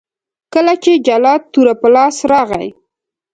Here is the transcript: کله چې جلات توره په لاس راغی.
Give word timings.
کله 0.53 0.73
چې 0.83 0.91
جلات 1.07 1.41
توره 1.53 1.73
په 1.81 1.87
لاس 1.95 2.17
راغی. 2.31 2.69